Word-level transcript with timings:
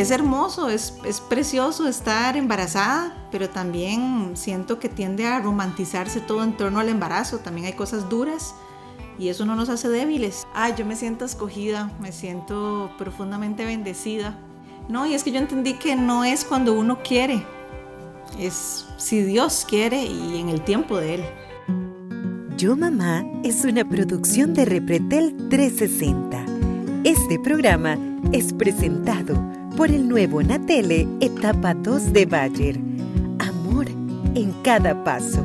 es 0.00 0.10
hermoso, 0.10 0.70
es, 0.70 0.92
precioso 1.28 1.86
estar 1.86 2.34
embarazada, 2.38 3.14
pero 3.30 3.50
también 3.50 4.30
siento 4.34 4.78
que 4.78 4.88
tiende 4.88 5.26
a 5.26 5.40
romantizarse 5.40 6.20
todo 6.20 6.42
en 6.42 6.56
torno 6.56 6.80
al 6.80 6.88
embarazo. 6.88 7.40
También 7.40 7.66
hay 7.66 7.74
cosas 7.74 8.08
duras 8.08 8.54
y 9.18 9.28
eso 9.28 9.44
no 9.44 9.54
nos 9.54 9.68
hace 9.68 9.90
débiles. 9.90 10.46
Ay, 10.54 10.72
yo 10.78 10.86
me 10.86 10.96
siento 10.96 11.26
escogida, 11.26 11.92
me 12.00 12.12
siento 12.12 12.90
profundamente 12.96 13.66
bendecida. 13.66 14.38
No, 14.88 15.06
y 15.06 15.12
es 15.12 15.22
que 15.22 15.32
yo 15.32 15.38
entendí 15.38 15.74
que 15.74 15.96
no 15.96 16.24
es 16.24 16.46
cuando 16.46 16.72
uno 16.72 17.00
quiere, 17.02 17.44
es 18.38 18.86
si 18.96 19.20
Dios 19.20 19.66
quiere 19.68 20.02
y 20.02 20.40
en 20.40 20.48
el 20.48 20.62
tiempo 20.62 20.96
de 20.96 21.16
Él. 21.16 21.24
Yo 22.56 22.74
Mamá 22.74 23.22
es 23.44 23.66
una 23.66 23.86
producción 23.86 24.54
de 24.54 24.64
Repretel 24.64 25.36
360. 25.50 26.46
Este 27.04 27.38
programa 27.38 27.98
es 28.32 28.54
presentado 28.54 29.59
por 29.80 29.90
el 29.90 30.10
nuevo 30.10 30.42
Natele 30.42 31.08
Etapa 31.22 31.72
2 31.72 32.12
de 32.12 32.26
Bayer. 32.26 32.76
Amor 33.38 33.88
en 34.34 34.52
cada 34.62 35.04
paso. 35.04 35.42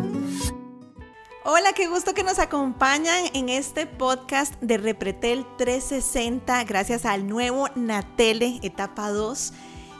Hola, 1.45 1.71
qué 1.73 1.87
gusto 1.87 2.13
que 2.13 2.21
nos 2.21 2.37
acompañan 2.39 3.27
en 3.33 3.47
este 3.47 3.87
podcast 3.87 4.53
de 4.59 4.77
Repretel 4.77 5.45
360 5.57 6.65
gracias 6.65 7.05
al 7.05 7.29
nuevo 7.29 7.69
Natele 7.75 8.59
Etapa 8.61 9.09
2 9.09 9.53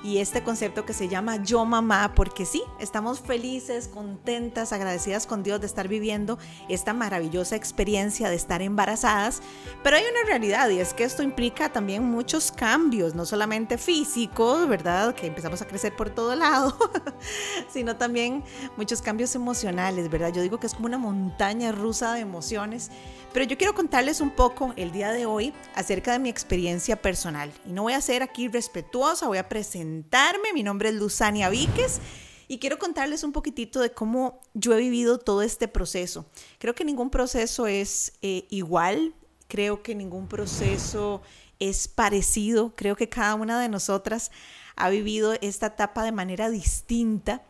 y 0.06 0.20
este 0.20 0.44
concepto 0.44 0.86
que 0.86 0.94
se 0.94 1.08
llama 1.08 1.38
Yo 1.38 1.66
Mamá, 1.66 2.14
porque 2.14 2.46
sí, 2.46 2.62
estamos 2.80 3.22
felices, 3.22 3.88
contentas, 3.88 4.72
agradecidas 4.72 5.26
con 5.26 5.42
Dios 5.42 5.60
de 5.62 5.66
estar 5.66 5.88
viviendo 5.88 6.38
esta 6.70 6.94
maravillosa 6.94 7.56
experiencia 7.56 8.30
de 8.30 8.36
estar 8.36 8.62
embarazadas, 8.62 9.42
pero 9.84 9.98
hay 9.98 10.04
una 10.04 10.30
realidad 10.30 10.70
y 10.70 10.80
es 10.80 10.94
que 10.94 11.06
esto 11.06 11.24
implica 11.24 11.74
también 11.74 12.04
muchos 12.04 12.52
cambios, 12.52 13.16
no 13.16 13.26
solamente 13.26 13.80
físicos, 13.80 14.68
¿verdad? 14.68 15.16
Que 15.16 15.26
empezamos 15.26 15.64
a 15.64 15.68
crecer 15.68 15.96
por 15.96 16.12
todo 16.12 16.36
lado, 16.36 16.78
sino 17.74 17.96
también 17.96 18.44
muchos 18.78 19.02
cambios 19.02 19.34
emocionales, 19.34 20.12
¿verdad? 20.12 20.32
Yo 20.32 20.44
digo 20.44 20.60
que 20.60 20.68
es 20.68 20.76
como 20.76 20.86
una 20.86 21.00
montaña 21.00 21.72
rusa 21.72 22.14
de 22.14 22.20
emociones 22.20 22.92
pero 23.36 23.48
yo 23.48 23.58
quiero 23.58 23.76
contarles 23.76 24.22
un 24.22 24.30
poco 24.30 24.74
el 24.78 24.94
día 24.94 25.12
de 25.12 25.26
hoy 25.26 25.54
acerca 25.76 26.14
de 26.14 26.20
mi 26.20 26.30
experiencia 26.30 26.96
personal. 26.96 27.52
Y 27.66 27.74
no 27.74 27.82
voy 27.82 27.92
a 27.92 28.00
ser 28.00 28.24
aquí 28.24 28.48
respetuosa, 28.48 29.28
voy 29.28 29.40
a 29.40 29.50
presentarme. 29.50 30.54
Mi 30.54 30.64
nombre 30.64 30.88
es 30.88 30.96
Luzania 30.96 31.50
Víquez 31.50 32.00
y 32.48 32.60
quiero 32.60 32.80
contarles 32.80 33.26
un 33.26 33.34
poquitito 33.34 33.82
de 33.82 33.92
cómo 33.92 34.40
yo 34.54 34.74
he 34.74 34.78
vivido 34.78 35.18
todo 35.18 35.42
este 35.42 35.68
proceso. 35.68 36.26
Creo 36.60 36.76
que 36.76 36.86
ningún 36.86 37.10
proceso 37.10 37.68
es 37.68 38.14
eh, 38.22 38.48
igual, 38.52 39.14
creo 39.50 39.84
que 39.84 39.96
ningún 39.96 40.30
proceso 40.30 41.22
es 41.60 41.90
parecido, 41.90 42.74
creo 42.78 42.96
que 42.96 43.10
cada 43.10 43.36
una 43.36 43.60
de 43.60 43.68
nosotras 43.68 44.32
ha 44.78 44.90
vivido 44.90 45.34
esta 45.42 45.66
etapa 45.66 46.06
de 46.06 46.14
manera 46.14 46.50
distinta. 46.50 47.44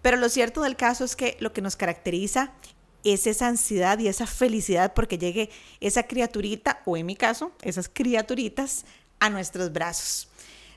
Pero 0.00 0.16
lo 0.16 0.30
cierto 0.30 0.62
del 0.62 0.76
caso 0.76 1.04
es 1.04 1.16
que 1.16 1.36
lo 1.38 1.52
que 1.52 1.60
nos 1.60 1.76
caracteriza 1.76 2.54
es 3.04 3.26
esa 3.26 3.48
ansiedad 3.48 3.98
y 3.98 4.08
esa 4.08 4.26
felicidad 4.26 4.94
porque 4.94 5.18
llegue 5.18 5.50
esa 5.80 6.04
criaturita, 6.04 6.82
o 6.84 6.96
en 6.96 7.06
mi 7.06 7.16
caso, 7.16 7.52
esas 7.62 7.88
criaturitas, 7.88 8.84
a 9.20 9.30
nuestros 9.30 9.72
brazos. 9.72 10.28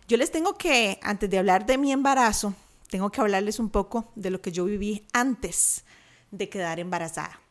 Yo 0.08 0.18
les 0.18 0.32
tengo 0.32 0.56
que, 0.56 1.00
antes 1.02 1.30
de 1.32 1.40
hablar 1.40 1.66
de 1.66 1.80
mi 1.80 1.92
embarazo, 1.92 2.54
tengo 2.92 3.10
que 3.10 3.20
hablarles 3.20 3.60
un 3.60 3.72
poco 3.72 4.12
de 4.16 4.30
lo 4.30 4.40
que 4.40 4.52
yo 4.52 4.66
viví 4.66 5.04
antes 5.14 5.84
de 6.30 6.48
quedar 6.48 6.80
embarazada. 6.80 7.42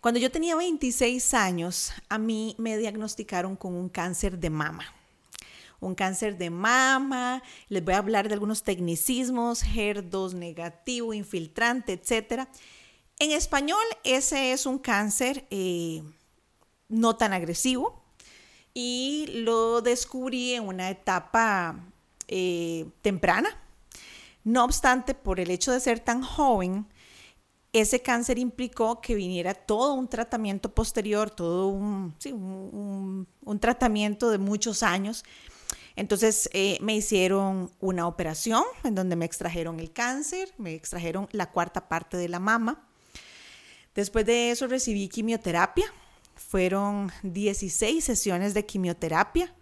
Cuando 0.00 0.20
yo 0.20 0.30
tenía 0.30 0.56
26 0.56 1.34
años, 1.34 1.92
a 2.08 2.16
mí 2.16 2.54
me 2.56 2.78
diagnosticaron 2.78 3.56
con 3.56 3.74
un 3.74 3.90
cáncer 3.90 4.38
de 4.38 4.48
mama. 4.48 4.86
Un 5.80 5.94
cáncer 5.94 6.38
de 6.38 6.48
mama, 6.48 7.42
les 7.68 7.84
voy 7.84 7.92
a 7.92 7.98
hablar 7.98 8.28
de 8.28 8.34
algunos 8.34 8.62
tecnicismos, 8.62 9.64
HER2 9.64 10.32
negativo, 10.32 11.12
infiltrante, 11.12 11.92
etcétera 11.92 12.48
en 13.18 13.32
español, 13.32 13.82
ese 14.04 14.52
es 14.52 14.66
un 14.66 14.78
cáncer 14.78 15.46
eh, 15.50 16.02
no 16.88 17.16
tan 17.16 17.32
agresivo 17.32 18.02
y 18.74 19.26
lo 19.42 19.80
descubrí 19.80 20.54
en 20.54 20.68
una 20.68 20.90
etapa 20.90 21.80
eh, 22.28 22.86
temprana. 23.02 23.48
No 24.44 24.64
obstante, 24.64 25.14
por 25.14 25.40
el 25.40 25.50
hecho 25.50 25.72
de 25.72 25.80
ser 25.80 26.00
tan 26.00 26.22
joven, 26.22 26.86
ese 27.72 28.00
cáncer 28.00 28.38
implicó 28.38 29.00
que 29.00 29.14
viniera 29.14 29.52
todo 29.52 29.94
un 29.94 30.08
tratamiento 30.08 30.72
posterior, 30.72 31.30
todo 31.30 31.68
un, 31.68 32.14
tratamiento 33.60 34.30
de 34.30 34.38
muchos 34.38 34.82
años. 34.82 35.24
Entonces 35.96 36.48
eh, 36.52 36.78
me 36.80 36.94
hicieron 36.94 37.72
una 37.80 38.06
operación 38.06 38.62
en 38.84 38.94
donde 38.94 39.16
me 39.16 39.24
extrajeron 39.24 39.80
el 39.80 39.92
cáncer, 39.92 40.54
me 40.56 40.74
extrajeron 40.74 41.28
la 41.32 41.50
cuarta 41.50 41.88
parte 41.88 42.16
de 42.16 42.28
la 42.28 42.38
mama 42.38 42.87
Después 43.94 44.26
de 44.26 44.50
eso 44.50 44.66
recibí 44.66 45.08
quimioterapia. 45.08 45.86
Fueron 46.34 47.10
16 47.22 48.04
sesiones 48.04 48.54
de 48.54 48.64
quimioterapia. 48.64 49.52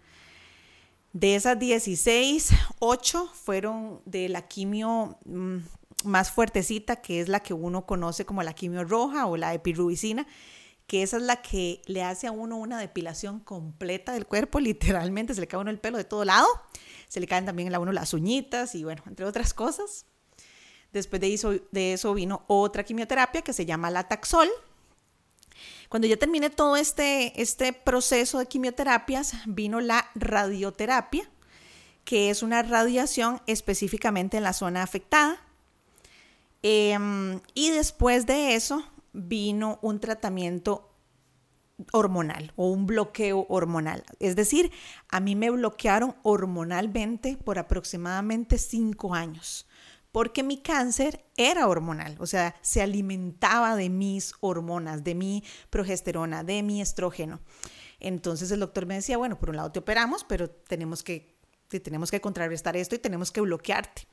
De 1.13 1.35
esas 1.35 1.57
16, 1.57 2.49
8 2.79 3.31
fueron 3.33 4.01
de 4.05 4.29
la 4.29 4.47
quimio 4.47 5.17
mm, 5.25 5.57
más 6.03 6.31
fuertecita, 6.31 6.97
que 6.97 7.19
es 7.19 7.27
la 7.27 7.39
que 7.39 7.53
uno 7.53 7.85
conoce 7.85 8.25
como 8.25 8.43
la 8.43 8.53
quimio 8.53 8.83
roja 8.83 9.25
o 9.25 9.37
la 9.37 9.53
epirubicina, 9.53 10.27
que 10.85 11.03
esa 11.03 11.17
es 11.17 11.23
la 11.23 11.41
que 11.41 11.81
le 11.85 12.03
hace 12.03 12.27
a 12.27 12.31
uno 12.31 12.57
una 12.57 12.79
depilación 12.79 13.39
completa 13.39 14.13
del 14.13 14.25
cuerpo, 14.25 14.59
literalmente 14.61 15.33
se 15.33 15.41
le 15.41 15.47
cae 15.47 15.57
a 15.57 15.61
uno 15.61 15.71
el 15.71 15.79
pelo 15.79 15.97
de 15.97 16.03
todo 16.03 16.25
lado, 16.25 16.47
se 17.07 17.19
le 17.19 17.27
caen 17.27 17.45
también 17.45 17.73
a 17.73 17.79
uno 17.79 17.91
las 17.91 18.13
uñitas 18.13 18.75
y 18.75 18.83
bueno, 18.83 19.03
entre 19.07 19.25
otras 19.25 19.53
cosas. 19.53 20.05
Después 20.93 21.21
de 21.21 21.93
eso, 21.93 22.13
vino 22.13 22.43
otra 22.47 22.83
quimioterapia 22.83 23.41
que 23.41 23.53
se 23.53 23.65
llama 23.65 23.91
la 23.91 24.07
Taxol. 24.07 24.49
Cuando 25.89 26.07
ya 26.07 26.17
terminé 26.17 26.49
todo 26.49 26.75
este, 26.75 27.41
este 27.41 27.73
proceso 27.73 28.39
de 28.39 28.47
quimioterapias, 28.47 29.33
vino 29.45 29.79
la 29.79 30.09
radioterapia, 30.15 31.29
que 32.03 32.29
es 32.29 32.41
una 32.41 32.61
radiación 32.61 33.41
específicamente 33.47 34.37
en 34.37 34.43
la 34.43 34.53
zona 34.53 34.83
afectada. 34.83 35.39
Em, 36.63 37.39
y 37.53 37.69
después 37.69 38.25
de 38.25 38.55
eso 38.55 38.83
vino 39.13 39.79
un 39.81 39.99
tratamiento 39.99 40.89
hormonal 41.91 42.53
o 42.55 42.69
un 42.69 42.87
bloqueo 42.87 43.45
hormonal. 43.49 44.03
Es 44.19 44.35
decir, 44.35 44.71
a 45.09 45.19
mí 45.19 45.35
me 45.35 45.49
bloquearon 45.49 46.15
hormonalmente 46.23 47.37
por 47.37 47.59
aproximadamente 47.59 48.57
cinco 48.57 49.13
años 49.13 49.66
porque 50.17 50.41
mi 50.41 50.57
cáncer 50.57 51.23
era 51.35 51.67
hormonal, 51.67 52.15
o 52.17 52.25
sea, 52.25 52.55
se 52.63 52.81
alimentaba 52.81 53.75
de 53.75 53.87
mis 53.87 54.33
hormonas, 54.39 55.03
de 55.03 55.13
mi 55.13 55.43
progesterona, 55.69 56.43
de 56.43 56.63
mi 56.63 56.81
estrógeno. 56.81 57.39
Entonces 57.99 58.49
el 58.49 58.61
doctor 58.61 58.87
me 58.87 58.95
decía, 58.95 59.17
bueno, 59.17 59.37
por 59.37 59.51
un 59.51 59.57
lado 59.57 59.71
te 59.71 59.77
operamos, 59.77 60.23
pero 60.23 60.49
tenemos 60.49 61.03
que, 61.03 61.37
tenemos 61.69 62.09
que 62.09 62.19
contrarrestar 62.19 62.75
esto 62.75 62.95
y 62.95 62.97
tenemos 62.97 63.31
que 63.31 63.41
bloquearte. 63.41 64.07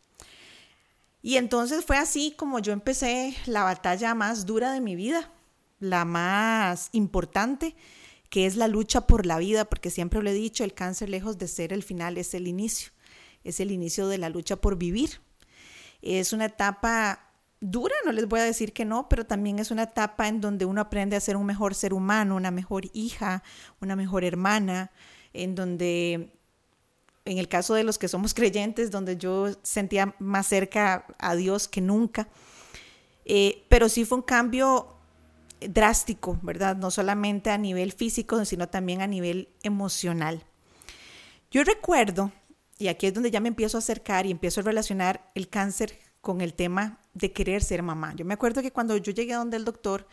Y 1.23 1.39
entonces 1.39 1.87
fue 1.87 1.97
así 1.97 2.35
como 2.37 2.59
yo 2.59 2.75
empecé 2.75 3.35
la 3.47 3.65
batalla 3.65 4.15
más 4.15 4.45
dura 4.45 4.73
de 4.73 4.83
mi 4.83 4.97
vida, 4.97 5.33
la 5.81 6.05
más 6.05 6.91
importante, 6.93 7.77
que 8.29 8.45
es 8.45 8.57
la 8.57 8.69
lucha 8.69 9.07
por 9.07 9.25
la 9.25 9.39
vida, 9.39 9.65
porque 9.65 9.89
siempre 9.89 10.23
lo 10.23 10.29
he 10.29 10.35
dicho, 10.35 10.65
el 10.65 10.75
cáncer 10.75 11.09
lejos 11.09 11.39
de 11.39 11.49
ser 11.49 11.73
el 11.73 11.83
final 11.83 12.19
es 12.19 12.35
el 12.35 12.47
inicio, 12.47 12.93
es 13.43 13.59
el 13.59 13.71
inicio 13.71 14.07
de 14.07 14.19
la 14.19 14.29
lucha 14.29 14.57
por 14.57 14.77
vivir, 14.77 15.23
es 16.05 16.33
una 16.33 16.47
etapa 16.47 17.31
dura, 17.61 17.95
no 18.05 18.13
les 18.13 18.29
voy 18.29 18.41
a 18.41 18.45
decir 18.45 18.75
que 18.75 18.85
no, 18.85 19.09
pero 19.09 19.25
también 19.25 19.59
es 19.59 19.71
una 19.71 19.85
etapa 19.85 20.29
en 20.29 20.41
donde 20.41 20.67
uno 20.67 20.83
aprende 20.83 21.17
a 21.17 21.21
ser 21.21 21.37
un 21.37 21.47
mejor 21.47 21.75
ser 21.75 21.95
humano, 21.95 22.37
una 22.37 22.51
mejor 22.51 22.85
hija, 22.93 23.43
una 23.81 23.97
mejor 23.97 24.23
hermana, 24.23 24.91
en 25.33 25.55
donde, 25.55 26.31
en 27.25 27.39
el 27.39 27.49
caso 27.49 27.73
de 27.75 27.85
los 27.85 27.97
que 27.97 28.09
somos 28.09 28.35
creyentes, 28.35 28.91
donde 28.91 29.17
yo 29.17 29.49
sentía 29.63 30.15
más 30.19 30.47
cerca 30.47 31.07
a 31.19 31.35
Dios 31.35 31.67
que 31.67 31.81
nunca. 31.81 32.29
Eh, 33.25 33.65
pero 33.71 33.89
sí 33.89 34.05
fue 34.05 34.19
un 34.19 34.23
cambio 34.23 34.99
drástico, 35.61 36.39
¿verdad? 36.43 36.77
No 36.77 36.91
solamente 36.91 37.49
a 37.49 37.57
nivel 37.57 37.93
físico, 37.93 38.45
sino 38.45 38.69
también 38.69 39.01
a 39.01 39.07
nivel 39.07 39.49
emocional. 39.63 40.45
Yo 41.51 41.65
recuerdo 41.65 42.31
y 42.79 42.89
aquí 42.89 43.07
es 43.07 43.15
donde 43.15 43.31
ya 43.31 43.41
me 43.41 43.49
empiezo 43.49 43.79
a 43.79 43.81
acercar 43.81 44.27
y 44.27 44.31
empiezo 44.31 44.61
a 44.61 44.65
relacionar 44.65 45.31
el 45.35 45.49
cáncer 45.49 45.99
con 46.25 46.41
el 46.41 46.55
tema 46.55 46.99
de 47.13 47.33
querer 47.33 47.63
ser 47.63 47.85
mamá. 47.85 48.13
Yo 48.17 48.25
me 48.25 48.35
acuerdo 48.35 48.61
que 48.63 48.73
cuando 48.73 48.97
yo 48.97 49.13
llegué 49.13 49.35
a 49.35 49.39
donde 49.39 49.57
el 49.57 49.65
doctor, 49.65 50.09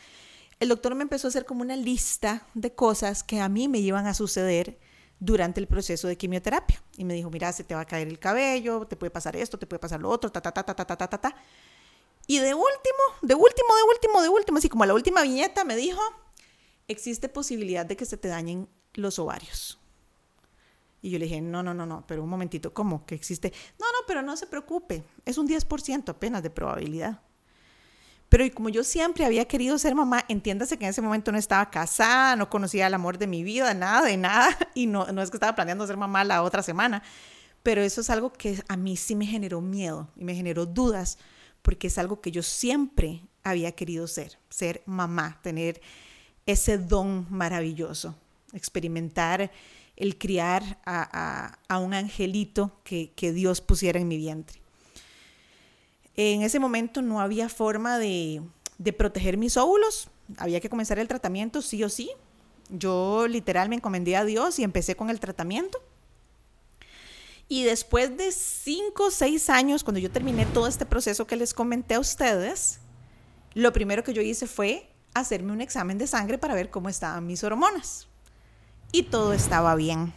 el 0.60 0.70
doctor 0.70 0.94
me 0.94 1.02
empezó 1.02 1.26
a 1.26 1.30
hacer 1.30 1.46
como 1.46 1.64
una 1.64 1.76
lista 1.76 2.46
de 2.54 2.76
cosas 2.76 3.24
que 3.24 3.40
a 3.42 3.50
mí 3.50 3.68
me 3.68 3.80
iban 3.80 4.06
a 4.06 4.14
suceder 4.14 4.78
durante 5.20 5.60
el 5.60 5.68
proceso 5.68 6.08
de 6.08 6.18
quimioterapia. 6.18 6.84
Y 6.98 7.06
me 7.06 7.16
dijo, 7.16 7.32
mira, 7.32 7.52
se 7.52 7.64
te 7.64 7.74
va 7.74 7.82
a 7.82 7.86
caer 7.86 8.08
el 8.08 8.20
cabello, 8.20 8.86
te 8.86 8.96
puede 8.96 9.10
pasar 9.10 9.36
esto, 9.36 9.58
te 9.58 9.66
puede 9.66 9.80
pasar 9.80 10.00
lo 10.00 10.10
otro, 10.10 10.32
ta, 10.32 10.42
ta, 10.42 10.52
ta, 10.52 10.64
ta, 10.64 10.76
ta, 10.76 10.86
ta, 10.86 10.98
ta, 10.98 11.18
ta. 11.18 11.36
Y 12.28 12.38
de 12.38 12.54
último, 12.54 13.04
de 13.24 13.34
último, 13.34 13.76
de 13.76 13.84
último, 13.84 14.22
de 14.22 14.30
último, 14.30 14.58
así 14.60 14.70
como 14.70 14.84
a 14.84 14.88
la 14.88 14.94
última 14.94 15.24
viñeta 15.24 15.64
me 15.64 15.76
dijo, 15.76 16.00
existe 16.88 17.30
posibilidad 17.30 17.86
de 17.86 17.98
que 17.98 18.06
se 18.06 18.18
te 18.18 18.28
dañen 18.28 18.70
los 18.94 19.18
ovarios. 19.18 19.81
Y 21.02 21.10
yo 21.10 21.20
le 21.20 21.26
dije, 21.26 21.42
no, 21.42 21.64
no, 21.64 21.74
no, 21.74 21.86
no, 21.86 22.06
pero 22.06 22.24
un 22.24 22.30
momentito, 22.30 22.74
¿cómo? 22.74 23.06
Que 23.06 23.16
existe. 23.16 23.52
No, 23.80 23.86
no, 23.88 24.00
pero 24.08 24.22
no 24.22 24.38
se 24.38 24.46
preocupe, 24.46 25.04
es 25.26 25.38
un 25.38 25.48
10% 25.48 26.10
apenas 26.10 26.44
de 26.44 26.50
probabilidad. 26.50 27.22
Pero 28.30 28.46
como 28.54 28.70
yo 28.70 28.86
siempre 28.86 29.26
había 29.26 29.46
querido 29.46 29.78
ser 29.78 29.94
mamá, 29.94 30.24
entiéndase 30.30 30.78
que 30.78 30.86
en 30.86 30.92
ese 30.92 31.02
momento 31.02 31.34
no 31.34 31.38
estaba 31.38 31.70
casada, 31.70 32.38
no 32.38 32.50
conocía 32.50 32.88
el 32.88 32.94
amor 32.94 33.18
de 33.18 33.28
mi 33.28 33.44
vida, 33.44 33.74
nada 33.74 34.04
de 34.04 34.16
nada, 34.16 34.58
y 34.74 34.88
no, 34.88 35.06
no 35.12 35.22
es 35.22 35.30
que 35.30 35.36
estaba 35.38 35.54
planeando 35.56 35.86
ser 35.86 35.98
mamá 35.98 36.24
la 36.24 36.44
otra 36.44 36.64
semana, 36.64 37.04
pero 37.62 37.82
eso 37.82 38.00
es 38.00 38.10
algo 38.10 38.32
que 38.32 38.64
a 38.70 38.78
mí 38.78 38.96
sí 38.96 39.16
me 39.16 39.26
generó 39.26 39.60
miedo 39.60 40.08
y 40.16 40.24
me 40.24 40.34
generó 40.34 40.66
dudas, 40.66 41.18
porque 41.62 41.88
es 41.88 41.98
algo 41.98 42.22
que 42.22 42.32
yo 42.32 42.42
siempre 42.42 43.28
había 43.44 43.74
querido 43.74 44.08
ser, 44.08 44.40
ser 44.50 44.82
mamá, 44.86 45.40
tener 45.42 45.82
ese 46.46 46.78
don 46.78 47.28
maravilloso, 47.30 48.16
experimentar 48.54 49.52
el 50.02 50.18
criar 50.18 50.80
a, 50.84 51.60
un 51.80 51.94
angelito 51.94 52.72
que, 52.84 53.14
Dios 53.36 53.62
pusiera 53.62 54.00
en 54.00 54.08
mi 54.08 54.18
vientre. 54.18 54.60
En 56.16 56.42
ese 56.42 56.58
momento 56.60 57.04
no 57.04 57.22
había 57.22 57.50
forma 57.50 58.00
de, 58.00 58.42
proteger 58.98 59.38
mis 59.38 59.58
óvulos, 59.58 60.10
había 60.38 60.60
que 60.60 60.70
comenzar 60.70 60.98
el 60.98 61.08
tratamiento 61.08 61.62
sí 61.62 61.84
o 61.84 61.90
sí. 61.90 62.10
Yo 62.70 63.28
literal 63.28 63.70
me 63.70 63.76
encomendé 63.76 64.16
a 64.16 64.26
Dios 64.26 64.58
y 64.58 64.64
empecé 64.64 64.96
con 64.96 65.12
el 65.12 65.20
tratamiento. 65.20 65.80
Y 67.48 67.64
después 67.64 68.18
de 68.18 68.32
cinco 68.32 69.06
o 69.06 69.12
seis 69.12 69.52
años, 69.52 69.84
cuando 69.84 70.00
yo 70.00 70.10
terminé 70.10 70.48
todo 70.48 70.66
este 70.66 70.88
proceso 70.88 71.28
que 71.28 71.36
les 71.36 71.54
comenté 71.54 71.94
a 71.94 72.00
ustedes, 72.00 72.80
lo 73.54 73.72
primero 73.72 74.04
que 74.04 74.14
yo 74.14 74.24
hice 74.24 74.48
fue 74.48 74.90
hacerme 75.14 75.52
un 75.52 75.62
examen 75.62 76.00
de 76.00 76.08
sangre 76.08 76.40
para 76.40 76.56
ver 76.56 76.72
cómo 76.72 76.90
estaban 76.90 77.28
mis 77.28 77.44
hormonas. 77.44 78.08
Y 78.94 79.04
todo 79.04 79.32
estaba 79.32 79.76
bien. 79.76 80.14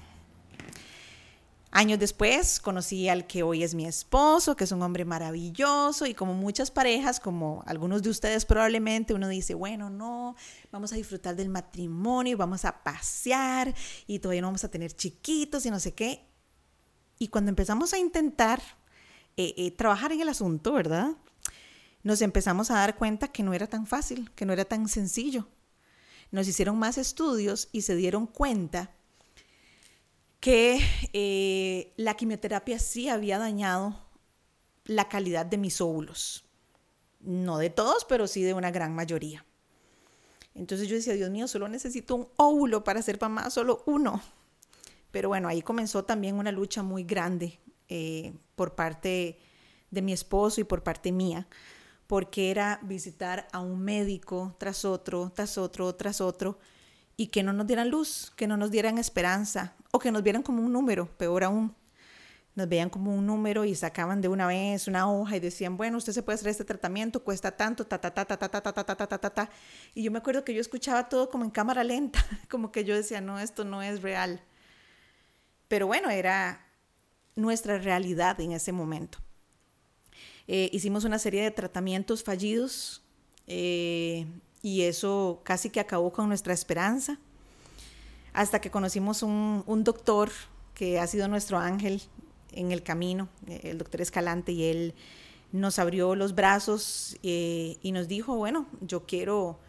Años 1.71 1.99
después 1.99 2.61
conocí 2.61 3.09
al 3.09 3.27
que 3.27 3.43
hoy 3.43 3.63
es 3.63 3.75
mi 3.75 3.85
esposo, 3.85 4.57
que 4.57 4.65
es 4.65 4.73
un 4.73 4.83
hombre 4.83 5.05
maravilloso 5.05 6.07
y 6.07 6.15
como 6.15 6.35
muchas 6.35 6.71
parejas, 6.71 7.19
como 7.19 7.65
algunos 7.67 8.03
de 8.03 8.11
ustedes 8.11 8.45
probablemente, 8.45 9.15
uno 9.15 9.29
dice, 9.29 9.55
bueno, 9.55 9.91
no, 9.91 10.37
vamos 10.71 10.93
a 10.93 10.97
disfrutar 10.97 11.35
del 11.35 11.49
matrimonio, 11.49 12.37
vamos 12.37 12.65
a 12.65 12.83
pasear 12.83 13.75
y 14.07 14.21
todavía 14.21 14.41
no 14.43 14.49
vamos 14.49 14.65
a 14.65 14.71
tener 14.71 14.93
chiquitos 14.93 15.67
y 15.67 15.71
no 15.71 15.81
sé 15.81 15.95
qué. 15.95 16.29
Y 17.19 17.29
cuando 17.29 17.51
empezamos 17.51 17.93
a 17.93 17.99
intentar 17.99 18.61
eh, 19.37 19.55
eh, 19.57 19.71
trabajar 19.73 20.13
en 20.13 20.21
el 20.21 20.29
asunto, 20.29 20.73
¿verdad? 20.73 21.11
Nos 22.05 22.23
empezamos 22.23 22.71
a 22.71 22.75
dar 22.75 22.97
cuenta 22.97 23.29
que 23.29 23.43
no 23.43 23.53
era 23.53 23.67
tan 23.67 23.87
fácil, 23.87 24.31
que 24.33 24.47
no 24.47 24.53
era 24.53 24.65
tan 24.65 24.89
sencillo. 24.89 25.49
Nos 26.31 26.49
hicieron 26.49 26.79
más 26.79 26.99
estudios 26.99 27.69
y 27.73 27.83
se 27.83 27.97
dieron 27.97 28.27
cuenta 28.27 28.91
que 30.41 30.81
eh, 31.13 31.93
la 31.97 32.15
quimioterapia 32.15 32.79
sí 32.79 33.09
había 33.09 33.39
dañado 33.39 33.99
la 34.85 35.09
calidad 35.09 35.47
de 35.47 35.59
mis 35.59 35.81
óvulos. 35.81 36.45
No 37.21 37.59
de 37.59 37.71
todos, 37.71 38.05
pero 38.05 38.27
sí 38.27 38.43
de 38.43 38.53
una 38.53 38.71
gran 38.71 38.95
mayoría. 38.95 39.45
Entonces 40.55 40.89
yo 40.89 40.97
decía, 40.97 41.15
Dios 41.15 41.31
mío, 41.31 41.49
solo 41.49 41.69
necesito 41.69 42.15
un 42.15 42.29
óvulo 42.37 42.85
para 42.85 43.03
ser 43.03 43.19
mamá, 43.21 43.51
solo 43.51 43.83
uno. 43.87 44.21
Pero 45.11 45.29
bueno, 45.29 45.49
ahí 45.49 45.63
comenzó 45.63 46.05
también 46.05 46.37
una 46.37 46.53
lucha 46.53 46.83
muy 46.83 47.05
grande 47.05 47.59
eh, 47.89 48.35
por 48.55 48.75
parte 48.75 49.39
de 49.91 50.03
mi 50.03 50.13
esposo 50.13 50.61
y 50.61 50.65
por 50.65 50.83
parte 50.83 51.13
mía, 51.13 51.47
porque 52.07 52.51
era 52.51 52.79
visitar 52.83 53.49
a 53.53 53.61
un 53.61 53.83
médico 53.83 54.55
tras 54.59 54.85
otro, 54.85 55.33
tras 55.35 55.59
otro, 55.59 55.95
tras 55.95 56.21
otro, 56.21 56.59
y 57.17 57.29
que 57.29 57.43
no 57.43 57.53
nos 57.53 57.67
dieran 57.67 57.91
luz, 57.91 58.33
que 58.37 58.47
no 58.47 58.57
nos 58.57 58.71
dieran 58.71 58.99
esperanza 58.99 59.75
o 59.93 59.99
que 59.99 60.11
nos 60.11 60.23
vieran 60.23 60.43
como 60.43 60.63
un 60.63 60.73
número, 60.73 61.07
peor 61.17 61.45
aún. 61.45 61.75
Nos 62.57 62.69
veían 62.69 62.89
como 62.89 63.13
un 63.13 63.27
número 63.27 63.65
y 63.65 63.75
sacaban 63.75 64.21
de 64.21 64.29
una 64.29 64.47
vez 64.47 64.87
una 64.87 65.11
hoja 65.11 65.37
y 65.37 65.41
decían, 65.41 65.77
bueno, 65.77 65.99
usted 65.99 66.13
se 66.13 66.23
puede 66.23 66.37
hacer 66.37 66.49
este 66.49 66.65
tratamiento, 66.65 67.25
cuesta 67.25 67.51
tanto, 67.51 67.85
ta, 67.85 68.01
ta, 68.01 68.13
ta, 68.13 68.25
ta, 68.25 68.37
ta, 68.37 68.49
ta, 68.49 68.63
ta, 68.63 68.73
ta, 68.73 68.97
ta, 68.97 69.07
ta, 69.09 69.19
ta, 69.19 69.31
ta. 69.31 69.51
Y 69.93 70.05
yo 70.05 70.13
me 70.13 70.19
acuerdo 70.19 70.45
que 70.45 70.55
yo 70.55 70.61
escuchaba 70.61 71.09
todo 71.09 71.31
como 71.31 71.45
en 71.45 71.51
cámara 71.51 71.83
lenta, 71.83 72.25
como 72.49 72.71
que 72.71 72.85
yo 72.85 72.95
decía, 72.95 73.21
no, 73.21 73.41
esto 73.41 73.65
no 73.65 73.83
es 73.83 74.03
real. 74.03 74.41
Pero 75.67 75.89
bueno, 75.89 76.11
era 76.11 76.65
nuestra 77.35 77.79
realidad 77.79 78.41
en 78.41 78.53
ese 78.53 78.71
momento. 78.71 79.19
Hicimos 80.47 81.05
una 81.05 81.19
serie 81.19 81.43
de 81.43 81.51
tratamientos 81.51 82.23
fallidos 82.23 83.03
y 84.65 84.83
eso 84.83 85.43
casi 85.45 85.69
que 85.69 85.79
acabó 85.79 86.11
con 86.11 86.27
nuestra 86.27 86.55
esperanza, 86.55 87.19
hasta 88.33 88.61
que 88.63 88.71
conocimos 88.71 89.23
un, 89.23 89.85
doctor 89.85 90.31
que 90.75 90.99
ha 90.99 91.07
sido 91.07 91.29
nuestro 91.29 91.59
ángel 91.59 92.03
en 92.53 92.73
el 92.73 92.83
camino, 92.83 93.29
el 93.47 93.77
doctor 93.77 94.01
Escalante, 94.01 94.53
y 94.53 94.65
él 94.65 94.95
nos 95.53 95.79
abrió 95.79 96.15
los 96.15 96.35
brazos 96.35 97.19
eh, 97.23 97.77
y 97.83 97.93
nos 97.93 98.09
dijo, 98.09 98.37
bueno, 98.37 98.67
yo 98.81 99.05
quiero 99.07 99.61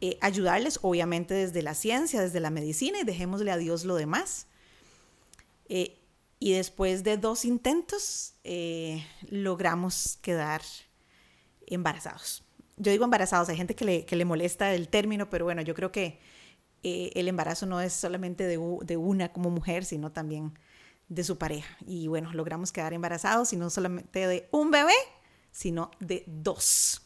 eh, 0.00 0.16
ayudarles, 0.20 0.78
obviamente 0.80 1.34
desde 1.34 1.62
la 1.62 1.74
ciencia, 1.74 2.20
desde 2.20 2.38
la 2.38 2.50
medicina, 2.50 3.00
y 3.00 3.04
dejémosle 3.04 3.50
a 3.50 3.56
Dios 3.56 3.84
lo 3.84 3.96
demás. 3.96 4.46
Eh, 5.68 5.95
y 6.38 6.52
después 6.52 7.04
de 7.04 7.16
dos 7.16 7.44
intentos, 7.44 8.34
logramos 9.30 10.18
quedar 10.22 10.62
embarazados 11.66 12.46
yo 12.76 12.92
digo 12.92 13.04
embarazados, 13.04 13.48
hay 13.48 13.56
gente 13.56 13.74
que 13.74 14.04
le, 14.08 14.24
molesta 14.24 14.74
el 14.74 14.88
término, 14.88 15.30
pero 15.30 15.44
bueno, 15.46 15.62
yo 15.62 15.74
creo 15.74 15.92
que 15.92 16.18
eh, 16.82 17.10
el 17.14 17.28
embarazo 17.28 17.66
no 17.66 17.80
es 17.80 17.92
solamente 17.92 18.44
de, 18.44 18.58
de, 18.82 18.96
una 18.96 19.32
como 19.32 19.50
mujer, 19.50 19.84
sino 19.84 20.12
también 20.12 20.58
de 21.08 21.24
su 21.24 21.38
pareja. 21.38 21.76
Y 21.86 22.08
bueno, 22.08 22.32
logramos 22.32 22.72
quedar 22.72 22.92
embarazados 22.92 23.52
y 23.52 23.56
no 23.56 23.70
solamente 23.70 24.26
de 24.26 24.48
un 24.50 24.70
bebé, 24.70 24.92
sino 25.50 25.90
de 26.00 26.24
dos. 26.26 27.02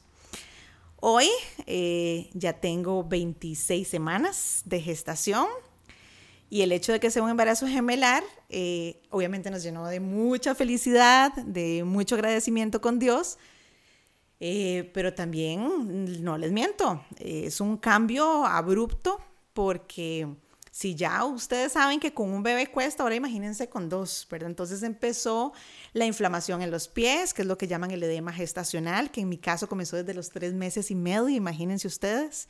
Hoy 0.97 1.29
eh, 1.67 2.31
ya 2.35 2.55
tengo 2.55 3.05
26 3.05 3.87
semanas 3.87 4.63
de 4.65 4.81
gestación 4.81 5.47
y 6.51 6.63
el 6.63 6.73
hecho 6.73 6.93
de 6.93 6.99
que 6.99 7.11
sea 7.11 7.23
un 7.23 7.31
embarazo 7.31 7.69
gemelar, 7.69 8.25
eh, 8.49 9.01
obviamente 9.11 9.51
nos 9.51 9.63
llenó 9.63 9.87
de 9.87 10.01
mucha 10.01 10.57
felicidad, 10.57 11.33
de 11.33 11.85
mucho 11.85 12.17
agradecimiento 12.17 12.81
con 12.81 12.99
Dios, 12.99 13.39
eh, 14.41 14.91
pero 14.93 15.15
también, 15.15 16.23
no 16.25 16.37
les 16.37 16.51
miento, 16.51 17.05
es 17.19 17.61
un 17.61 17.77
cambio 17.77 18.45
abrupto 18.45 19.21
porque 19.53 20.27
si 20.73 20.97
ya 20.97 21.25
ustedes 21.25 21.73
saben 21.73 22.01
que 22.01 22.15
con 22.15 22.31
un 22.31 22.43
bebé 22.43 22.67
cuesta, 22.67 23.05
ahora 23.05 23.15
imagínense 23.15 23.69
con 23.69 23.89
dos, 23.89 24.27
¿verdad? 24.29 24.51
Entonces 24.51 24.83
empezó 24.83 25.53
la 25.93 26.07
inflamación 26.07 26.63
en 26.63 26.71
los 26.71 26.89
pies, 26.89 27.33
que 27.33 27.43
es 27.43 27.49
lo 27.49 27.59
que 27.59 27.69
llaman 27.69 27.93
el 27.93 28.03
edema 28.03 28.33
gestacional, 28.33 29.11
que 29.13 29.21
en 29.21 29.29
mi 29.29 29.39
caso 29.39 29.69
comenzó 29.69 29.97
desde 29.97 30.15
los 30.15 30.31
tres 30.31 30.55
meses 30.55 30.91
y 30.91 30.97
medio, 30.97 31.29
imagínense 31.29 31.87
ustedes. 31.87 32.49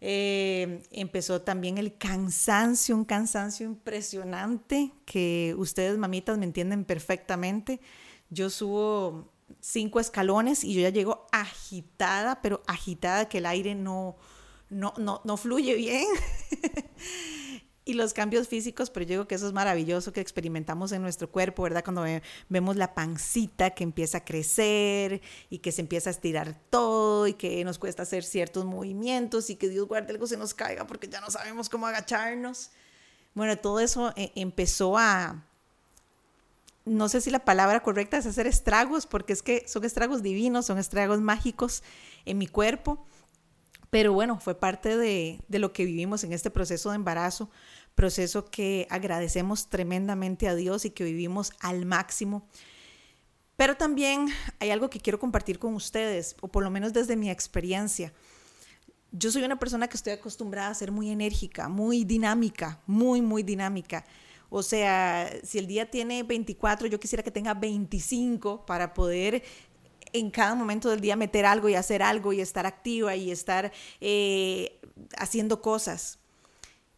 Eh, 0.00 0.82
empezó 0.90 1.42
también 1.42 1.78
el 1.78 1.96
cansancio, 1.96 2.94
un 2.94 3.04
cansancio 3.04 3.66
impresionante 3.66 4.92
que 5.04 5.54
ustedes, 5.56 5.96
mamitas, 5.98 6.38
me 6.38 6.44
entienden 6.44 6.84
perfectamente. 6.84 7.80
Yo 8.28 8.50
subo 8.50 9.32
cinco 9.60 10.00
escalones 10.00 10.64
y 10.64 10.74
yo 10.74 10.80
ya 10.82 10.90
llego 10.90 11.26
agitada, 11.32 12.42
pero 12.42 12.62
agitada 12.66 13.28
que 13.28 13.38
el 13.38 13.46
aire 13.46 13.74
no, 13.74 14.16
no, 14.68 14.92
no, 14.98 15.36
fluye 15.36 15.74
bien. 15.74 16.06
y 17.88 17.94
los 17.94 18.12
cambios 18.12 18.48
físicos, 18.48 18.90
pero 18.90 19.04
yo 19.04 19.10
digo 19.10 19.28
que 19.28 19.36
eso 19.36 19.46
es 19.46 19.52
maravilloso 19.52 20.12
que 20.12 20.20
experimentamos 20.20 20.90
en 20.90 21.00
nuestro 21.02 21.30
cuerpo, 21.30 21.62
¿verdad? 21.62 21.84
Cuando 21.84 22.04
vemos 22.48 22.74
la 22.74 22.94
pancita 22.94 23.70
que 23.70 23.84
empieza 23.84 24.18
a 24.18 24.24
crecer 24.24 25.22
y 25.50 25.60
que 25.60 25.70
se 25.70 25.82
empieza 25.82 26.10
a 26.10 26.12
estirar 26.12 26.60
todo 26.68 27.28
y 27.28 27.34
que 27.34 27.64
nos 27.64 27.78
cuesta 27.78 28.02
hacer 28.02 28.24
ciertos 28.24 28.64
movimientos 28.64 29.50
y 29.50 29.56
que 29.56 29.68
Dios 29.68 29.86
guarde 29.86 30.10
algo 30.12 30.26
se 30.26 30.36
nos 30.36 30.52
caiga 30.52 30.84
porque 30.88 31.06
ya 31.06 31.20
no 31.20 31.30
sabemos 31.30 31.68
cómo 31.68 31.86
agacharnos. 31.86 32.70
Bueno, 33.34 33.56
todo 33.56 33.78
eso 33.78 34.12
eh, 34.16 34.32
empezó 34.34 34.98
a, 34.98 35.44
no 36.84 37.08
sé 37.08 37.20
si 37.20 37.30
la 37.30 37.44
palabra 37.44 37.84
correcta 37.84 38.16
es 38.16 38.26
hacer 38.26 38.48
estragos, 38.48 39.06
porque 39.06 39.32
es 39.32 39.42
que 39.42 39.62
son 39.68 39.84
estragos 39.84 40.24
divinos, 40.24 40.66
son 40.66 40.78
estragos 40.78 41.20
mágicos 41.20 41.84
en 42.24 42.38
mi 42.38 42.48
cuerpo. 42.48 43.06
Pero 43.90 44.12
bueno, 44.12 44.38
fue 44.40 44.58
parte 44.58 44.96
de, 44.96 45.40
lo 45.48 45.72
que 45.72 45.84
vivimos 45.84 46.24
en 46.24 46.32
este 46.32 46.50
proceso 46.50 46.90
de 46.90 46.96
embarazo, 46.96 47.50
proceso 47.94 48.44
que 48.44 48.86
agradecemos 48.90 49.68
tremendamente 49.68 50.48
a 50.48 50.54
Dios 50.54 50.84
y 50.84 50.90
que 50.90 51.04
vivimos 51.04 51.52
al 51.60 51.86
máximo. 51.86 52.46
Pero 53.56 53.76
también 53.76 54.28
hay 54.58 54.70
algo 54.70 54.90
que 54.90 55.00
quiero 55.00 55.18
compartir 55.18 55.58
con 55.58 55.74
ustedes, 55.74 56.36
o 56.40 56.48
por 56.48 56.62
lo 56.62 56.70
menos 56.70 56.92
desde 56.92 57.16
mi 57.16 57.30
experiencia. 57.30 58.12
Yo 59.12 59.30
soy 59.30 59.44
una 59.44 59.58
persona 59.58 59.88
que 59.88 59.96
estoy 59.96 60.12
acostumbrada 60.12 60.68
a 60.68 60.74
ser 60.74 60.92
muy 60.92 61.10
enérgica, 61.10 61.68
muy 61.68 62.04
dinámica, 62.04 62.80
muy, 62.86 63.22
muy 63.22 63.42
dinámica. 63.42 64.04
O 64.48 64.62
sea, 64.62 65.30
si 65.42 65.58
el 65.58 65.66
día 65.66 65.90
tiene 65.90 66.22
24, 66.22 66.86
yo 66.86 67.00
quisiera 67.00 67.22
que 67.22 67.30
tenga 67.30 67.54
25 67.54 68.66
para 68.66 68.94
poder 68.94 69.42
en 70.18 70.30
cada 70.30 70.54
momento 70.54 70.90
del 70.90 71.00
día 71.00 71.16
meter 71.16 71.46
algo 71.46 71.68
y 71.68 71.74
hacer 71.74 72.02
algo 72.02 72.32
y 72.32 72.40
estar 72.40 72.66
activa 72.66 73.14
y 73.16 73.30
estar 73.30 73.72
eh, 74.00 74.80
haciendo 75.18 75.60
cosas. 75.60 76.18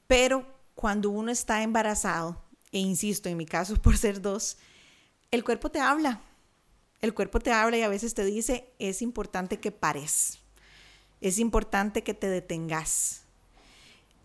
Pero 0.06 0.46
cuando 0.74 1.10
uno 1.10 1.30
está 1.30 1.62
embarazado, 1.62 2.42
e 2.72 2.78
insisto, 2.78 3.28
en 3.28 3.36
mi 3.36 3.46
caso 3.46 3.76
por 3.82 3.96
ser 3.96 4.20
dos, 4.20 4.56
el 5.30 5.44
cuerpo 5.44 5.70
te 5.70 5.80
habla. 5.80 6.20
El 7.00 7.14
cuerpo 7.14 7.38
te 7.38 7.52
habla 7.52 7.76
y 7.76 7.82
a 7.82 7.88
veces 7.88 8.14
te 8.14 8.24
dice, 8.24 8.72
es 8.78 9.02
importante 9.02 9.60
que 9.60 9.70
pares. 9.70 10.38
Es 11.20 11.38
importante 11.38 12.02
que 12.02 12.14
te 12.14 12.28
detengas. 12.28 13.22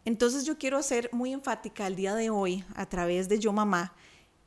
Entonces 0.06 0.46
yo 0.46 0.58
quiero 0.58 0.82
ser 0.84 1.10
muy 1.12 1.34
enfática 1.34 1.88
el 1.88 1.96
día 1.96 2.16
de 2.16 2.30
hoy 2.30 2.64
a 2.76 2.88
través 2.88 3.30
de 3.30 3.40
Yo 3.40 3.54
Mamá 3.54 3.94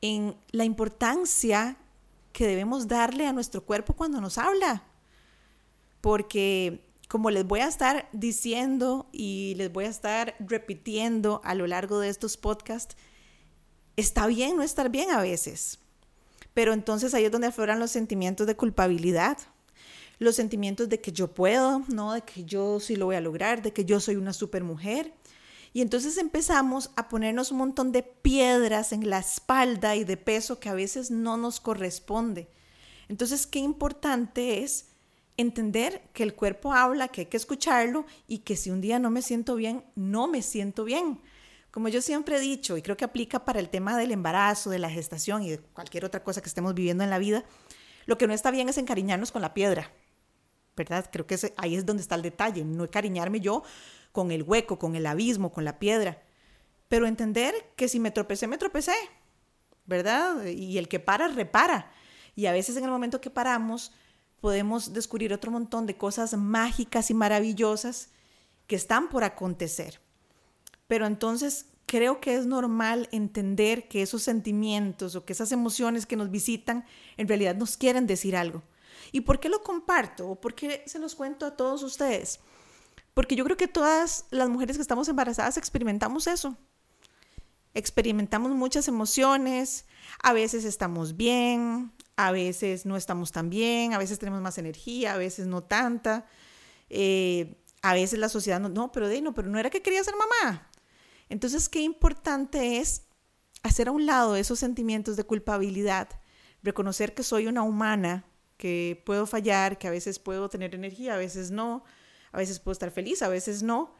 en 0.01 0.35
la 0.51 0.65
importancia 0.65 1.77
que 2.37 2.45
debemos 2.45 2.87
darle 2.87 3.25
a 3.25 3.33
nuestro 3.33 3.65
cuerpo 3.65 3.93
cuando 3.93 4.21
nos 4.21 4.37
habla. 4.37 4.83
Porque 6.01 6.87
como 7.07 7.31
les 7.31 7.47
voy 7.47 7.61
a 7.61 7.67
estar 7.67 8.07
diciendo 8.13 9.09
y 9.11 9.55
les 9.55 9.73
voy 9.73 9.85
a 9.85 9.89
estar 9.89 10.35
repitiendo 10.37 11.41
a 11.43 11.55
lo 11.55 11.65
largo 11.65 11.99
de 11.99 12.09
estos 12.09 12.37
podcasts, 12.37 12.95
está 13.95 14.27
bien 14.27 14.55
no 14.55 14.61
estar 14.61 14.91
bien 14.91 15.09
a 15.09 15.19
veces. 15.19 15.79
Pero 16.53 16.73
entonces 16.73 17.15
ahí 17.15 17.25
es 17.25 17.31
donde 17.31 17.47
afloran 17.47 17.79
los 17.79 17.89
sentimientos 17.89 18.45
de 18.45 18.55
culpabilidad, 18.55 19.39
los 20.19 20.35
sentimientos 20.35 20.89
de 20.89 21.01
que 21.01 21.11
yo 21.11 21.33
puedo, 21.33 21.81
¿no? 21.87 22.13
De 22.13 22.21
que 22.21 22.43
yo 22.43 22.79
sí 22.79 22.97
lo 22.97 23.07
voy 23.07 23.15
a 23.15 23.21
lograr, 23.21 23.63
de 23.63 23.73
que 23.73 23.83
yo 23.83 23.99
soy 23.99 24.15
una 24.15 24.33
super 24.33 24.63
mujer. 24.63 25.11
Y 25.77 25.81
entonces 25.83 26.17
empezamos 26.17 26.89
a 26.95 27.07
ponernos 27.07 27.51
un 27.51 27.59
montón 27.59 27.91
de 27.91 28.01
piedras 28.01 28.93
en 28.93 29.07
la 29.11 29.19
espalda 29.19 29.95
y 29.95 30.05
de 30.05 30.17
peso 30.17 30.59
que 30.59 30.69
a 30.69 30.73
veces 30.73 31.11
no 31.11 31.37
nos 31.37 31.59
corresponde. 31.59 32.47
Entonces, 33.09 33.45
qué 33.45 33.59
importante 33.59 34.63
es 34.63 34.87
entender 35.37 36.01
que 36.13 36.23
el 36.23 36.33
cuerpo 36.33 36.73
habla, 36.73 37.09
que 37.09 37.21
hay 37.21 37.27
que 37.27 37.37
escucharlo 37.37 38.07
y 38.27 38.39
que 38.39 38.55
si 38.55 38.71
un 38.71 38.81
día 38.81 38.97
no 38.97 39.11
me 39.11 39.21
siento 39.21 39.53
bien, 39.53 39.83
no 39.93 40.27
me 40.27 40.41
siento 40.41 40.83
bien. 40.83 41.21
Como 41.69 41.89
yo 41.89 42.01
siempre 42.01 42.37
he 42.37 42.39
dicho, 42.39 42.75
y 42.75 42.81
creo 42.81 42.97
que 42.97 43.05
aplica 43.05 43.45
para 43.45 43.59
el 43.59 43.69
tema 43.69 43.95
del 43.99 44.11
embarazo, 44.11 44.71
de 44.71 44.79
la 44.79 44.89
gestación 44.89 45.43
y 45.43 45.51
de 45.51 45.59
cualquier 45.59 46.05
otra 46.05 46.23
cosa 46.23 46.41
que 46.41 46.49
estemos 46.49 46.73
viviendo 46.73 47.03
en 47.03 47.11
la 47.11 47.19
vida, 47.19 47.45
lo 48.07 48.17
que 48.17 48.25
no 48.25 48.33
está 48.33 48.49
bien 48.49 48.67
es 48.67 48.79
encariñarnos 48.79 49.31
con 49.31 49.43
la 49.43 49.53
piedra, 49.53 49.91
¿verdad? 50.77 51.09
Creo 51.11 51.27
que 51.27 51.37
ahí 51.57 51.75
es 51.75 51.85
donde 51.85 52.01
está 52.01 52.15
el 52.15 52.21
detalle, 52.21 52.63
no 52.63 52.85
encariñarme 52.85 53.41
yo 53.41 53.63
con 54.13 54.31
el 54.31 54.43
hueco, 54.43 54.79
con 54.79 54.95
el 54.95 55.05
abismo, 55.05 55.51
con 55.51 55.65
la 55.65 55.79
piedra, 55.79 56.21
pero 56.87 57.07
entender 57.07 57.53
que 57.75 57.89
si 57.89 57.99
me 57.99 58.11
tropecé, 58.11 58.47
me 58.47 58.57
tropecé, 58.57 58.95
¿verdad? 59.85 60.45
Y 60.45 60.77
el 60.77 60.87
que 60.87 60.99
para, 60.99 61.27
repara. 61.27 61.91
Y 62.35 62.45
a 62.45 62.53
veces 62.53 62.77
en 62.77 62.85
el 62.85 62.91
momento 62.91 63.19
que 63.19 63.29
paramos, 63.29 63.91
podemos 64.39 64.93
descubrir 64.93 65.33
otro 65.33 65.51
montón 65.51 65.85
de 65.87 65.97
cosas 65.97 66.37
mágicas 66.37 67.09
y 67.09 67.13
maravillosas 67.13 68.09
que 68.67 68.75
están 68.75 69.09
por 69.09 69.23
acontecer. 69.23 69.99
Pero 70.87 71.05
entonces 71.05 71.65
creo 71.87 72.21
que 72.21 72.35
es 72.35 72.45
normal 72.45 73.09
entender 73.11 73.87
que 73.87 74.03
esos 74.03 74.21
sentimientos 74.21 75.15
o 75.15 75.25
que 75.25 75.33
esas 75.33 75.51
emociones 75.51 76.05
que 76.05 76.15
nos 76.15 76.29
visitan 76.29 76.85
en 77.17 77.27
realidad 77.27 77.55
nos 77.55 77.75
quieren 77.75 78.05
decir 78.07 78.35
algo. 78.35 78.61
¿Y 79.11 79.21
por 79.21 79.39
qué 79.39 79.49
lo 79.49 79.63
comparto? 79.63 80.29
¿O 80.29 80.39
por 80.39 80.53
qué 80.53 80.83
se 80.85 80.99
los 80.99 81.15
cuento 81.15 81.45
a 81.45 81.55
todos 81.55 81.83
ustedes? 81.83 82.39
Porque 83.13 83.35
yo 83.35 83.43
creo 83.43 83.57
que 83.57 83.67
todas 83.67 84.25
las 84.29 84.49
mujeres 84.49 84.77
que 84.77 84.81
estamos 84.81 85.07
embarazadas 85.07 85.57
experimentamos 85.57 86.27
eso. 86.27 86.55
Experimentamos 87.73 88.51
muchas 88.51 88.87
emociones, 88.87 89.85
a 90.21 90.33
veces 90.33 90.65
estamos 90.65 91.15
bien, 91.15 91.91
a 92.15 92.31
veces 92.31 92.85
no 92.85 92.97
estamos 92.97 93.31
tan 93.31 93.49
bien, 93.49 93.93
a 93.93 93.97
veces 93.97 94.19
tenemos 94.19 94.41
más 94.41 94.57
energía, 94.57 95.13
a 95.13 95.17
veces 95.17 95.47
no 95.47 95.63
tanta. 95.63 96.25
Eh, 96.89 97.61
a 97.81 97.93
veces 97.93 98.19
la 98.19 98.29
sociedad 98.29 98.59
no, 98.59 98.69
no, 98.69 98.91
pero 98.91 99.07
de 99.07 99.21
no, 99.21 99.33
pero 99.33 99.49
no 99.49 99.59
era 99.59 99.69
que 99.69 99.81
quería 99.81 100.03
ser 100.03 100.15
mamá. 100.15 100.69
Entonces, 101.29 101.69
qué 101.69 101.81
importante 101.81 102.77
es 102.77 103.03
hacer 103.63 103.87
a 103.87 103.91
un 103.91 104.05
lado 104.05 104.35
esos 104.35 104.59
sentimientos 104.59 105.15
de 105.15 105.23
culpabilidad, 105.23 106.09
reconocer 106.63 107.13
que 107.13 107.23
soy 107.23 107.47
una 107.47 107.63
humana, 107.63 108.25
que 108.57 109.01
puedo 109.05 109.25
fallar, 109.25 109.77
que 109.77 109.87
a 109.87 109.91
veces 109.91 110.19
puedo 110.19 110.49
tener 110.49 110.75
energía, 110.75 111.13
a 111.13 111.17
veces 111.17 111.51
no, 111.51 111.83
a 112.31 112.37
veces 112.37 112.59
puedo 112.59 112.73
estar 112.73 112.91
feliz, 112.91 113.21
a 113.21 113.29
veces 113.29 113.63
no, 113.63 113.93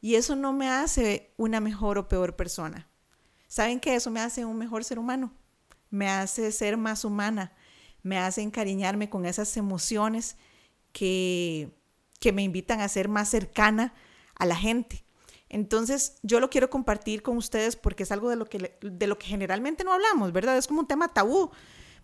y 0.00 0.16
eso 0.16 0.36
no 0.36 0.52
me 0.52 0.68
hace 0.68 1.32
una 1.36 1.60
mejor 1.60 1.98
o 1.98 2.08
peor 2.08 2.36
persona. 2.36 2.88
¿Saben 3.48 3.80
que 3.80 3.94
eso 3.94 4.10
me 4.10 4.20
hace 4.20 4.44
un 4.44 4.56
mejor 4.56 4.84
ser 4.84 4.98
humano? 4.98 5.32
Me 5.90 6.08
hace 6.08 6.52
ser 6.52 6.76
más 6.76 7.04
humana, 7.04 7.52
me 8.02 8.18
hace 8.18 8.42
encariñarme 8.42 9.10
con 9.10 9.26
esas 9.26 9.56
emociones 9.56 10.36
que, 10.92 11.70
que 12.18 12.32
me 12.32 12.42
invitan 12.42 12.80
a 12.80 12.88
ser 12.88 13.08
más 13.08 13.28
cercana 13.28 13.94
a 14.34 14.46
la 14.46 14.56
gente. 14.56 15.04
Entonces, 15.48 16.16
yo 16.22 16.40
lo 16.40 16.48
quiero 16.48 16.70
compartir 16.70 17.22
con 17.22 17.36
ustedes 17.36 17.76
porque 17.76 18.04
es 18.04 18.12
algo 18.12 18.30
de 18.30 18.36
lo 18.36 18.46
que, 18.46 18.78
de 18.80 19.06
lo 19.06 19.18
que 19.18 19.26
generalmente 19.26 19.84
no 19.84 19.92
hablamos, 19.92 20.32
¿verdad? 20.32 20.56
Es 20.56 20.66
como 20.66 20.80
un 20.80 20.86
tema 20.86 21.08
tabú, 21.08 21.50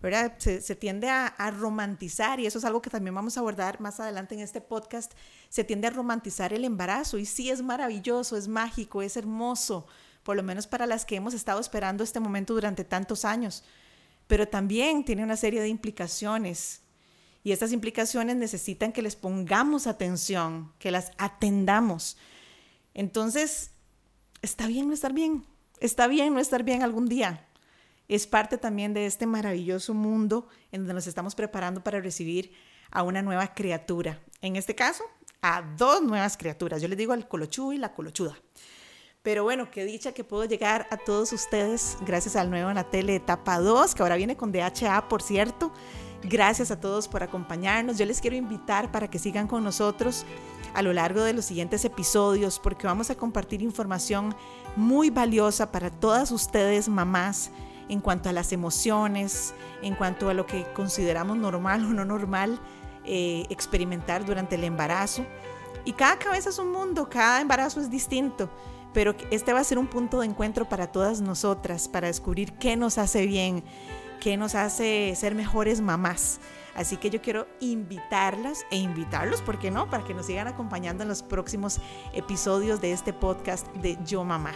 ¿verdad? 0.00 0.34
Se, 0.38 0.76
tiende 0.76 1.08
a, 1.08 1.26
a, 1.26 1.50
romantizar 1.50 2.40
y 2.40 2.46
eso 2.46 2.58
es 2.58 2.64
algo 2.64 2.80
que 2.80 2.90
también 2.90 3.14
vamos 3.14 3.36
a 3.36 3.40
abordar 3.40 3.80
más 3.80 4.00
adelante 4.00 4.34
en 4.34 4.40
este 4.40 4.60
podcast. 4.60 5.12
Se 5.48 5.64
tiende 5.64 5.88
a 5.88 5.90
romantizar 5.90 6.52
el 6.52 6.64
embarazo 6.64 7.18
y 7.18 7.26
sí 7.26 7.50
es 7.50 7.62
maravilloso, 7.62 8.36
es 8.36 8.48
mágico, 8.48 9.02
es 9.02 9.16
hermoso, 9.16 9.86
por 10.22 10.36
lo 10.36 10.42
menos 10.42 10.66
para 10.66 10.86
las 10.86 11.04
que 11.04 11.16
hemos 11.16 11.34
estado 11.34 11.60
esperando 11.60 12.04
este 12.04 12.20
momento 12.20 12.54
durante 12.54 12.84
tantos 12.84 13.24
años 13.24 13.64
pero 14.28 14.46
también 14.46 15.04
tiene 15.04 15.24
una 15.24 15.36
serie 15.36 15.60
de 15.60 15.68
implicaciones. 15.68 16.82
Y 17.42 17.52
estas 17.52 17.72
implicaciones 17.72 18.36
necesitan 18.36 18.92
que 18.92 19.02
les 19.02 19.16
pongamos 19.16 19.86
atención, 19.86 20.72
que 20.78 20.90
las 20.90 21.12
atendamos. 21.16 22.18
Entonces, 22.94 23.70
está 24.42 24.66
bien 24.66 24.86
no 24.86 24.94
estar 24.94 25.14
bien, 25.14 25.46
está 25.80 26.06
bien 26.06 26.34
no 26.34 26.40
estar 26.40 26.62
bien 26.62 26.82
algún 26.82 27.08
día. 27.08 27.47
Es 28.08 28.26
parte 28.26 28.56
también 28.56 28.94
de 28.94 29.06
este 29.06 29.26
maravilloso 29.26 29.94
mundo 29.94 30.48
en 30.72 30.80
donde 30.80 30.94
nos 30.94 31.06
estamos 31.06 31.34
preparando 31.34 31.84
para 31.84 32.00
recibir 32.00 32.52
a 32.90 33.02
una 33.02 33.22
nueva 33.22 33.54
criatura. 33.54 34.20
En 34.40 34.56
este 34.56 34.74
caso, 34.74 35.04
a 35.42 35.62
dos 35.76 36.02
nuevas 36.02 36.36
criaturas. 36.36 36.80
Yo 36.80 36.88
les 36.88 36.98
digo 36.98 37.12
al 37.12 37.28
colochudo 37.28 37.72
y 37.72 37.78
la 37.78 37.92
colochuda. 37.92 38.36
Pero 39.22 39.42
bueno, 39.42 39.70
qué 39.70 39.84
dicha 39.84 40.12
que 40.12 40.24
puedo 40.24 40.44
llegar 40.44 40.86
a 40.90 40.96
todos 40.96 41.32
ustedes 41.32 41.98
gracias 42.06 42.36
al 42.36 42.50
nuevo 42.50 42.72
Natele 42.72 43.16
etapa 43.16 43.58
2, 43.58 43.94
que 43.94 44.02
ahora 44.02 44.16
viene 44.16 44.36
con 44.36 44.52
DHA, 44.52 45.08
por 45.08 45.22
cierto. 45.22 45.72
Gracias 46.22 46.70
a 46.70 46.80
todos 46.80 47.08
por 47.08 47.22
acompañarnos. 47.22 47.98
Yo 47.98 48.06
les 48.06 48.20
quiero 48.20 48.36
invitar 48.36 48.90
para 48.90 49.08
que 49.08 49.18
sigan 49.18 49.46
con 49.46 49.62
nosotros 49.62 50.24
a 50.74 50.82
lo 50.82 50.92
largo 50.92 51.22
de 51.22 51.32
los 51.32 51.44
siguientes 51.44 51.84
episodios 51.84 52.58
porque 52.58 52.86
vamos 52.86 53.10
a 53.10 53.16
compartir 53.16 53.62
información 53.62 54.34
muy 54.76 55.10
valiosa 55.10 55.70
para 55.72 55.90
todas 55.90 56.30
ustedes, 56.30 56.88
mamás, 56.88 57.50
en 57.88 58.00
cuanto 58.00 58.28
a 58.28 58.32
las 58.32 58.52
emociones, 58.52 59.54
en 59.82 59.94
cuanto 59.94 60.28
a 60.28 60.34
lo 60.34 60.46
que 60.46 60.64
consideramos 60.74 61.36
normal 61.36 61.84
o 61.84 61.88
no 61.88 62.04
normal 62.04 62.58
eh, 63.04 63.46
experimentar 63.50 64.24
durante 64.24 64.56
el 64.56 64.64
embarazo. 64.64 65.24
Y 65.84 65.92
cada 65.92 66.18
cabeza 66.18 66.50
es 66.50 66.58
un 66.58 66.70
mundo, 66.72 67.08
cada 67.08 67.40
embarazo 67.40 67.80
es 67.80 67.90
distinto 67.90 68.50
pero 68.92 69.14
este 69.30 69.52
va 69.52 69.60
a 69.60 69.64
ser 69.64 69.78
un 69.78 69.86
punto 69.86 70.20
de 70.20 70.26
encuentro 70.26 70.68
para 70.68 70.88
todas 70.88 71.20
nosotras, 71.20 71.88
para 71.88 72.08
descubrir 72.08 72.54
qué 72.54 72.76
nos 72.76 72.98
hace 72.98 73.26
bien, 73.26 73.62
qué 74.20 74.36
nos 74.36 74.54
hace 74.54 75.14
ser 75.14 75.34
mejores 75.34 75.80
mamás. 75.80 76.40
Así 76.74 76.96
que 76.96 77.10
yo 77.10 77.20
quiero 77.20 77.46
invitarlas 77.60 78.64
e 78.70 78.76
invitarlos, 78.76 79.42
¿por 79.42 79.58
qué 79.58 79.70
no? 79.70 79.90
Para 79.90 80.04
que 80.04 80.14
nos 80.14 80.26
sigan 80.26 80.46
acompañando 80.46 81.02
en 81.02 81.08
los 81.08 81.22
próximos 81.22 81.80
episodios 82.12 82.80
de 82.80 82.92
este 82.92 83.12
podcast 83.12 83.66
de 83.76 83.98
Yo 84.04 84.24
Mamá. 84.24 84.52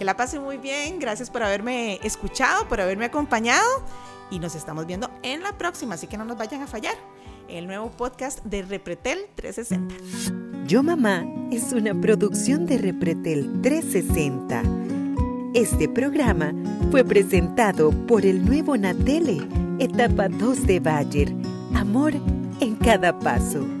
Que 0.00 0.06
la 0.06 0.16
pase 0.16 0.40
muy 0.40 0.56
bien, 0.56 0.98
gracias 0.98 1.28
por 1.28 1.42
haberme 1.42 2.00
escuchado, 2.02 2.66
por 2.68 2.80
haberme 2.80 3.04
acompañado 3.04 3.66
y 4.30 4.38
nos 4.38 4.54
estamos 4.54 4.86
viendo 4.86 5.10
en 5.22 5.42
la 5.42 5.58
próxima, 5.58 5.96
así 5.96 6.06
que 6.06 6.16
no 6.16 6.24
nos 6.24 6.38
vayan 6.38 6.62
a 6.62 6.66
fallar. 6.66 6.94
El 7.50 7.66
nuevo 7.66 7.90
podcast 7.90 8.42
de 8.42 8.62
Repretel 8.62 9.26
360. 9.34 10.64
Yo 10.66 10.82
Mamá 10.82 11.26
es 11.50 11.74
una 11.74 11.92
producción 12.00 12.64
de 12.64 12.78
Repretel 12.78 13.60
360. 13.60 14.62
Este 15.52 15.86
programa 15.86 16.54
fue 16.90 17.04
presentado 17.04 17.90
por 18.06 18.24
el 18.24 18.42
nuevo 18.42 18.78
Natele, 18.78 19.46
etapa 19.80 20.30
2 20.30 20.66
de 20.66 20.80
Bayer. 20.80 21.34
Amor 21.74 22.14
en 22.60 22.74
cada 22.76 23.18
paso. 23.18 23.79